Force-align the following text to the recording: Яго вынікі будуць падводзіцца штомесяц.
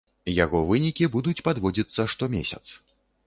Яго 0.43 0.61
вынікі 0.69 1.09
будуць 1.17 1.43
падводзіцца 1.47 2.07
штомесяц. 2.13 2.65